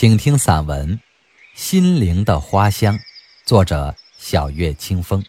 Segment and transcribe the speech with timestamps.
[0.00, 0.96] 请听散文
[1.54, 2.96] 《心灵的花香》，
[3.44, 5.22] 作者小月清风。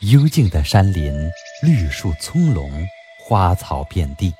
[0.00, 1.12] 幽静的山林，
[1.62, 2.86] 绿树葱茏，
[3.22, 4.32] 花草遍地，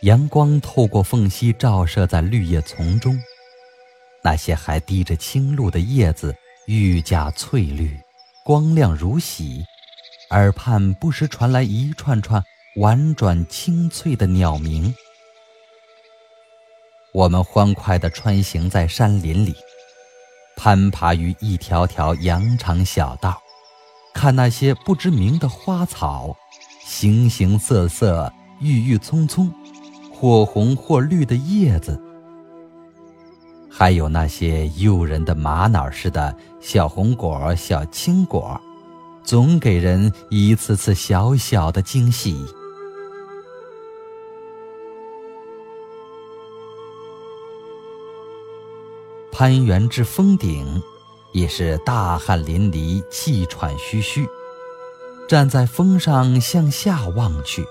[0.00, 3.16] 阳光透过缝隙照射在绿叶丛中。
[4.24, 6.34] 那些还滴着青露的叶子
[6.66, 7.98] 愈加翠绿，
[8.44, 9.64] 光亮如洗。
[10.30, 12.42] 耳畔不时传来一串串
[12.76, 14.94] 婉转清脆的鸟鸣。
[17.12, 19.54] 我们欢快地穿行在山林里，
[20.56, 23.38] 攀爬于一条条羊肠小道，
[24.14, 26.34] 看那些不知名的花草，
[26.82, 29.52] 形形色色、郁郁葱葱，
[30.10, 32.00] 或红或绿的叶子。
[33.82, 38.60] 还有那些诱人的玛瑙似的小红果、小青果，
[39.24, 42.46] 总给人一次次小小的惊喜。
[49.32, 50.80] 攀援至峰顶，
[51.32, 54.24] 已是大汗淋漓、气喘吁吁。
[55.28, 57.66] 站在峰上向下望去，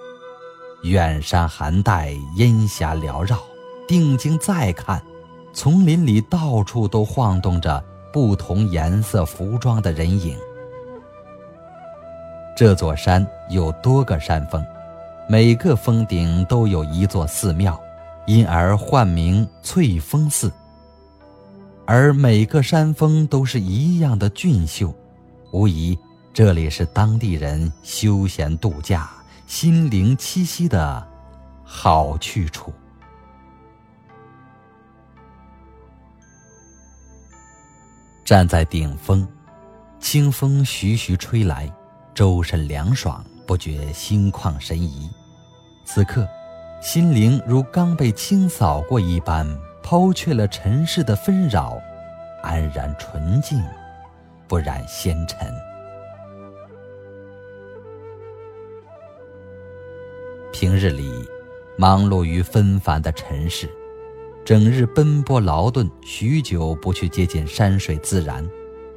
[0.81, 3.41] 远山寒带，烟霞缭绕。
[3.88, 5.02] 定睛再看。
[5.53, 10.38] 丛林里到处都晃动着不同颜色服装的人影。
[12.55, 14.63] 这座山有多个山峰，
[15.27, 17.80] 每个峰顶都有一座寺庙，
[18.27, 20.52] 因而唤名翠峰寺。
[21.86, 24.93] 而每个山峰都是一样的俊秀，
[25.52, 25.97] 无疑
[26.33, 29.09] 这里是当地人休闲度假、
[29.47, 31.05] 心灵栖息的
[31.63, 32.71] 好去处。
[38.31, 39.27] 站在顶峰，
[39.99, 41.69] 清风徐徐吹来，
[42.13, 45.11] 周身凉爽，不觉心旷神怡。
[45.83, 46.25] 此刻，
[46.81, 49.45] 心灵如刚被清扫过一般，
[49.83, 51.77] 抛却了尘世的纷扰，
[52.41, 53.61] 安然纯净，
[54.47, 55.53] 不染纤尘。
[60.53, 61.11] 平日里，
[61.77, 63.70] 忙碌于纷繁的尘世。
[64.43, 68.47] 整日奔波劳顿，许久不去接近山水自然，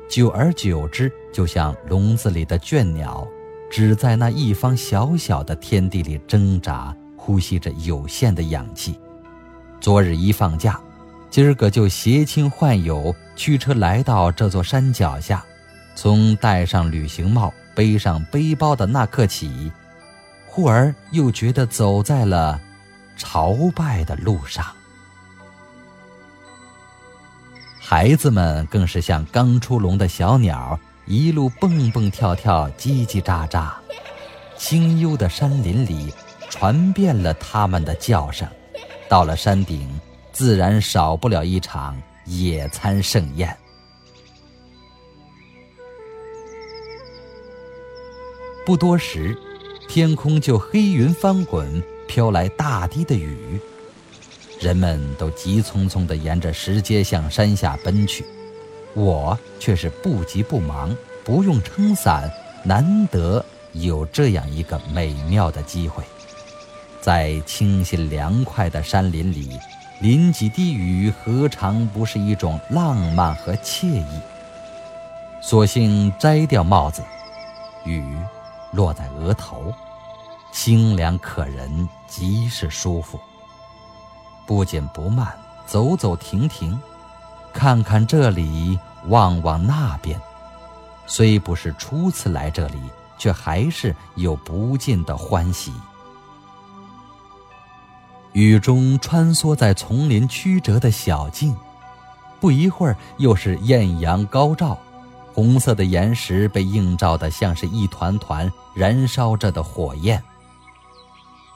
[0.08, 3.28] 久而久之，就像笼子里的倦鸟，
[3.70, 8.98] 只在那一方小小的天地里挣扎，呼吸着有限的氧气。
[9.80, 10.80] 昨日一放假，
[11.28, 15.44] 今儿个就携亲唤友，驱车来到这座山脚下。
[15.94, 19.70] 从戴上旅行帽、背上背包的那刻起，
[20.48, 22.58] 忽而又觉得走在了
[23.16, 24.64] 朝拜的路上。
[27.86, 33.70] 孩子们更是像刚出笼的小鸟，一路蹦蹦跳跳，叽叽喳喳。
[34.56, 36.10] 清幽的山林里，
[36.48, 38.48] 传遍了他们的叫声。
[39.06, 39.86] 到了山顶，
[40.32, 41.94] 自然少不了一场
[42.24, 43.54] 野餐盛宴。
[48.64, 49.38] 不多时，
[49.90, 53.60] 天空就黑云翻滚，飘来大滴的雨。
[54.64, 58.24] 人们都急匆匆地沿着石阶向山下奔去，
[58.94, 62.32] 我却是不急不忙，不用撑伞，
[62.62, 66.02] 难得有这样一个美妙的机会。
[67.02, 69.50] 在清新凉快的山林里，
[70.00, 74.20] 淋几滴雨，何尝不是一种浪漫和惬意？
[75.42, 77.02] 索性摘掉帽子，
[77.84, 78.02] 雨
[78.72, 79.70] 落在额头，
[80.54, 83.20] 清凉可人，极是舒服。
[84.46, 85.32] 不紧不慢，
[85.66, 86.78] 走走停停，
[87.52, 88.78] 看看这里，
[89.08, 90.20] 望望那边。
[91.06, 92.80] 虽不是初次来这里，
[93.18, 95.72] 却还是有不尽的欢喜。
[98.32, 101.56] 雨中穿梭在丛林曲折的小径，
[102.40, 104.76] 不一会儿又是艳阳高照，
[105.32, 110.22] 红色的岩石被映照的像是一团团燃烧着的火焰。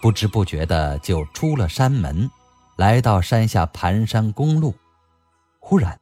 [0.01, 2.31] 不知不觉的就出了山门。
[2.79, 4.73] 来到山下盘山公路，
[5.59, 6.01] 忽然，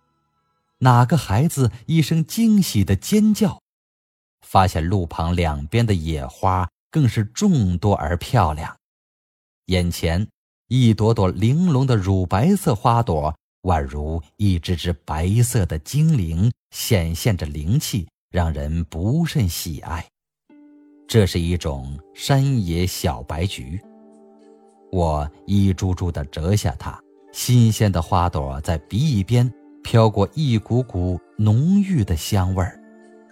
[0.80, 3.62] 哪个孩子一声惊喜的尖叫，
[4.46, 8.76] 发现路旁两边的野花更是众多而漂亮。
[9.68, 10.28] 眼前
[10.68, 20.06] 一朵朵玲珑的乳白色花朵，宛如一只只白色的精灵，显现着灵气，让人不甚喜爱。
[21.08, 23.82] 这是一种山野小白菊。
[24.90, 26.98] 我一株株地折下它，
[27.32, 29.52] 新鲜的花朵在鼻翼边
[29.82, 32.80] 飘过一股股浓郁的香味儿，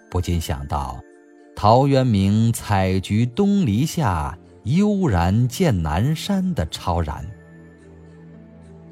[0.09, 0.99] 不禁想到
[1.55, 7.25] “陶渊明采菊东篱下，悠然见南山”的超然。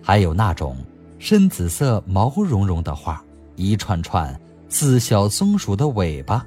[0.01, 0.75] 还有那种
[1.19, 3.24] 深紫色毛茸茸的花，
[3.56, 4.38] 一串串
[4.68, 6.45] 似小松鼠的尾巴，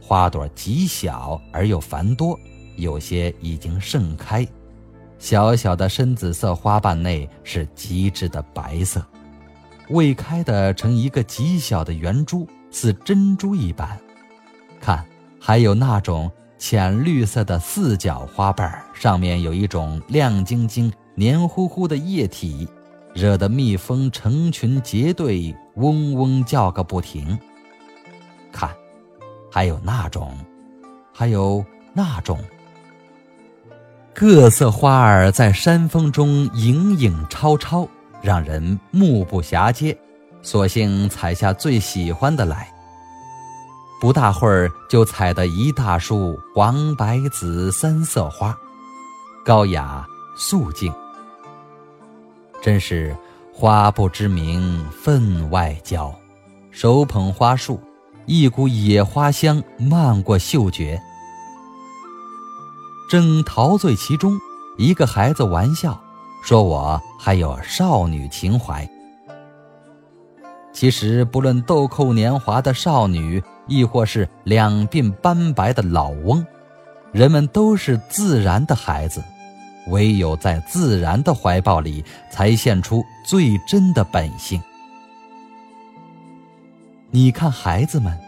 [0.00, 2.38] 花朵极小而又繁多，
[2.76, 4.46] 有些已经盛开。
[5.24, 9.02] 小小的深紫色花瓣内是极致的白色。
[9.88, 13.98] 未开的成一个极小的圆珠，似珍珠一般。
[14.78, 15.02] 看，
[15.40, 22.68] 还有那种浅绿色的四角花瓣，上面有一种亮晶晶、黏糊糊的液体，
[23.14, 27.38] 惹得蜜蜂成群结队，嗡嗡叫个不停。
[28.52, 28.68] 看，
[29.50, 30.36] 还有那种，
[31.14, 32.38] 还有那种，
[34.14, 37.88] 各色花儿在山峰中影影绰绰。
[38.22, 39.94] 让人目不暇接，
[40.40, 42.66] 索性采下最喜欢的来。
[44.00, 48.56] 不大会儿就采得一大束黄、白、紫三色花，
[49.44, 50.06] 高雅
[50.38, 50.90] 素净。
[52.62, 53.14] 真是
[53.52, 56.14] 花不知名分外娇，
[56.70, 57.78] 手捧花束，
[58.24, 60.98] 一股野花香漫过嗅觉。
[63.08, 64.38] 正陶醉其中，
[64.78, 66.00] 一个孩子玩笑。
[66.42, 68.86] 说我还有少女情怀。
[70.72, 76.44] 其实，不论豆蔻年华的少女，亦或是两鬓斑白的老翁，
[77.12, 79.22] 人们都是自然的孩子。
[79.88, 84.60] 唯有在自然的怀抱里，才现出最真的本性。
[87.10, 88.18] 你看，孩子们，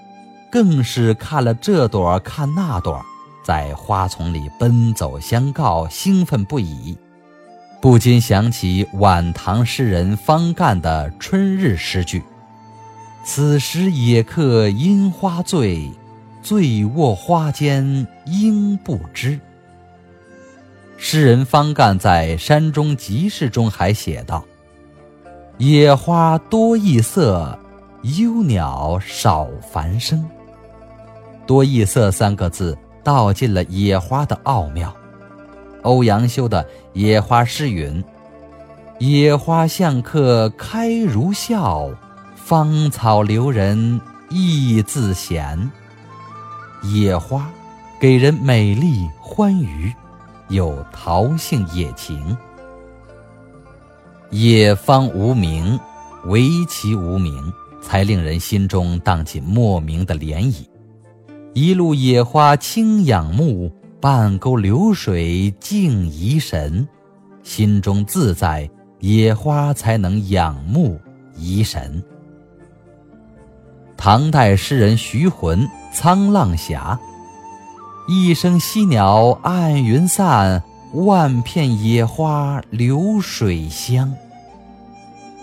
[0.52, 3.04] 更是看了这朵，看那朵，
[3.46, 6.98] 在花丛里奔走相告，兴奋不已。
[7.80, 12.24] 不禁想起晚唐诗人方干的春日诗句
[13.22, 15.88] ：“此时野客樱花醉，
[16.42, 19.38] 醉卧花间应不知。”
[20.98, 24.44] 诗人方干在《山中集市》中还写道
[25.58, 27.56] ：“野花多异色，
[28.18, 30.28] 幽鸟少繁声。”
[31.46, 34.92] 多异色三个字道尽了野花的奥妙。
[35.82, 38.02] 欧阳修的《野花》诗云
[38.98, 41.88] ：“野花向客开如笑，
[42.34, 45.70] 芳草留人意自闲。”
[46.82, 47.48] 野花
[48.00, 49.94] 给人美丽欢愉，
[50.48, 52.36] 有桃性野情。
[54.30, 55.78] 野芳无名，
[56.24, 60.66] 唯其无名，才令人心中荡起莫名的涟漪。
[61.56, 63.72] 一路野花清仰慕。
[63.98, 66.86] 半沟流水静怡神，
[67.42, 68.68] 心中自在，
[69.00, 71.00] 野花才能仰慕
[71.34, 72.04] 怡神。
[73.96, 75.66] 唐代诗人徐浑
[75.96, 77.00] 《沧浪峡》：
[78.12, 80.62] 一声溪鸟暗云散，
[80.92, 84.12] 万片野花流水香。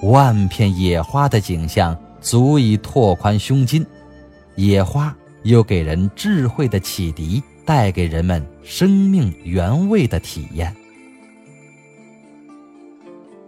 [0.03, 3.83] 万片野花的景象足以拓宽胸襟，
[4.55, 5.13] 野花
[5.43, 7.41] 又给人智慧的启迪。
[7.65, 10.75] 带给人们生命原味的体验。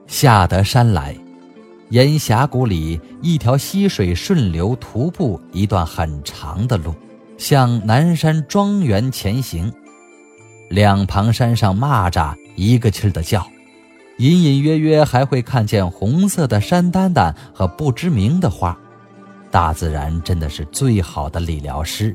[0.07, 1.13] 下得山来，
[1.89, 6.95] 沿峡谷里一条溪水顺流，徒步一段很长的路，
[7.37, 9.69] 向南山庄园前行。
[10.69, 13.45] 两旁山上蚂蚱一个劲儿的叫，
[14.17, 18.79] 隐隐约约还会看见红色的山丹丹和不知名的花。
[19.55, 22.13] 大自然真的是最好的理疗师。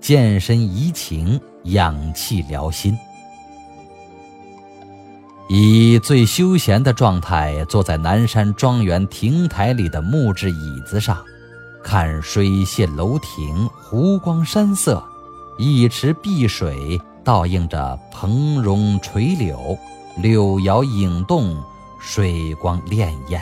[0.00, 2.98] 健身怡情，养气疗心。
[5.48, 11.16] 以最休闲的状态坐在南山庄园亭台里的木质椅子上，
[11.80, 15.00] 看水榭楼亭，湖光山色，
[15.58, 19.78] 一池碧水倒映着蓬荣垂柳，
[20.16, 21.56] 柳摇影动，
[22.00, 23.40] 水光潋滟。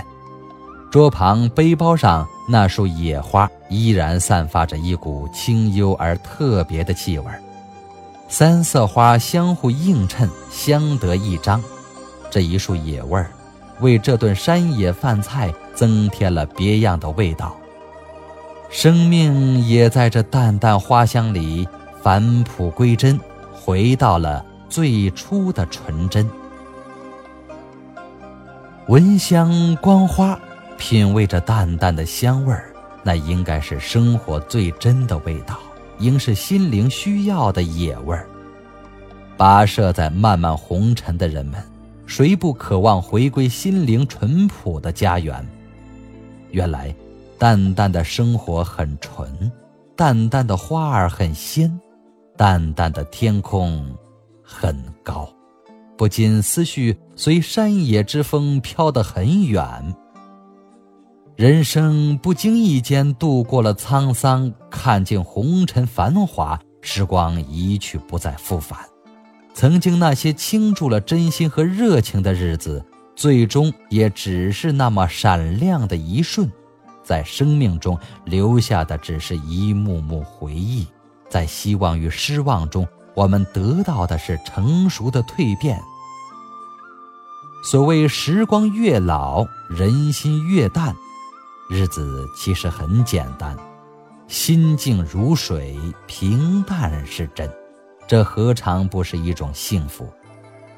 [0.90, 7.26] 桌旁背包上那束野花依然散发着一股清幽而特别的气味，
[8.26, 11.62] 三色花相互映衬，相得益彰。
[12.30, 13.30] 这一束野味儿，
[13.80, 17.54] 为这顿山野饭菜增添了别样的味道。
[18.70, 21.68] 生命也在这淡淡花香里
[22.02, 23.20] 返璞归真，
[23.52, 26.26] 回到了最初的纯真。
[28.86, 30.38] 闻香观花。
[30.78, 35.58] 品味着淡淡的香味儿，那应该是生活最真的味道，
[35.98, 38.26] 应是心灵需要的野味儿。
[39.36, 41.62] 跋涉在漫漫红尘的人们，
[42.06, 45.46] 谁不渴望回归心灵淳朴的家园？
[46.50, 46.94] 原来，
[47.38, 49.52] 淡淡的生活很纯，
[49.94, 51.78] 淡淡的花儿很鲜，
[52.36, 53.94] 淡淡的天空
[54.42, 55.28] 很高，
[55.96, 59.94] 不禁思绪随山野之风飘得很远。
[61.38, 68.80] 人生不经意间度过了沧桑，看尽红尘繁华，时光一去不再复返。
[69.54, 76.50] 曾经那些倾注了真心和热情的日子，最终也只是那么闪亮的一瞬，
[77.04, 80.84] 在生命中留下的只是一幕幕回忆。
[81.28, 85.80] 在希望与失望中，我们得到的是成熟的蜕变。
[87.62, 90.92] 所谓时光越老，人心越淡。
[91.68, 93.54] 日子其实很简单，
[94.26, 97.50] 心静如水，平淡是真，
[98.06, 100.10] 这何尝不是一种幸福？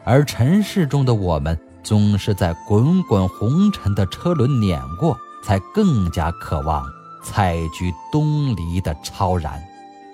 [0.04, 6.84] 而尘世中的我们，总是在滚滚红尘的车轮碾过，才更加渴望
[7.22, 9.62] 采菊东篱的超然，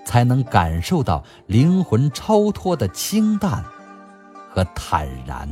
[0.05, 3.65] 才能感受到灵魂超脱的清淡
[4.53, 5.49] 和坦然。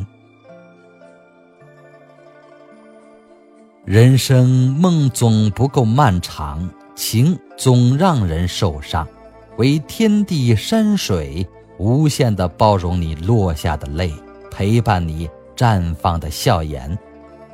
[3.84, 9.06] 人生梦总不够漫长，情总让人受伤，
[9.58, 11.46] 唯天地山水
[11.78, 14.10] 无限的包容你落下的泪，
[14.50, 16.98] 陪伴你绽放的笑颜，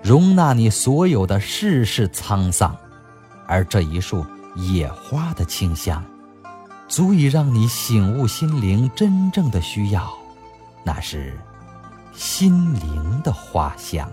[0.04, 2.76] 容纳你所有的世事沧桑。
[3.48, 6.00] 而这一束野花的清香，
[6.86, 10.08] 足以让你醒悟心灵真正的需要，
[10.84, 11.36] 那是
[12.14, 14.08] 心灵的花香。